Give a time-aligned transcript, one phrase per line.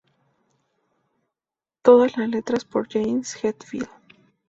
[1.83, 3.87] Todas las letras por James Hetfield.